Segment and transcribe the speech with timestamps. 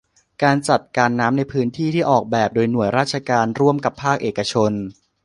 [0.43, 4.71] การจัดการน้ำในพื้นที่ ที่ออกแบบโดยหน่วยราชการ ร่วมกับภาคเอกชน